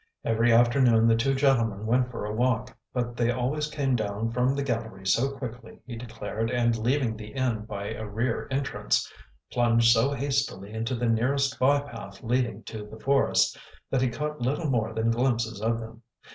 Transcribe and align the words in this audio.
Every 0.25 0.51
afternoon 0.51 1.05
the 1.07 1.15
two 1.15 1.35
gentlemen 1.35 1.85
went 1.85 2.09
for 2.09 2.25
a 2.25 2.33
walk; 2.33 2.75
but 2.91 3.15
they 3.15 3.29
always 3.29 3.67
came 3.69 3.95
down 3.95 4.31
from 4.31 4.55
the 4.55 4.63
gallery 4.63 5.05
so 5.05 5.29
quickly, 5.29 5.79
he 5.85 5.95
declared, 5.95 6.49
and, 6.49 6.75
leaving 6.75 7.15
the 7.15 7.27
inn 7.33 7.65
by 7.65 7.93
a 7.93 8.07
rear 8.07 8.47
entrance, 8.49 9.07
plunged 9.51 9.93
so 9.93 10.09
hastily 10.11 10.73
into 10.73 10.95
the 10.95 11.05
nearest 11.05 11.59
by 11.59 11.81
path 11.81 12.23
leading 12.23 12.63
to 12.63 12.83
the 12.87 12.97
forest, 12.99 13.59
that 13.91 14.01
he 14.01 14.09
caught 14.09 14.41
little 14.41 14.71
more 14.71 14.91
than 14.91 15.11
glimpses 15.11 15.61
of 15.61 15.79
them. 15.79 16.01